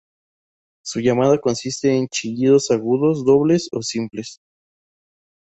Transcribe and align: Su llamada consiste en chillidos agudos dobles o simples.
Su 0.83 0.99
llamada 0.99 1.37
consiste 1.39 1.95
en 1.95 2.07
chillidos 2.07 2.71
agudos 2.71 3.23
dobles 3.23 3.69
o 3.71 3.83
simples. 3.83 4.39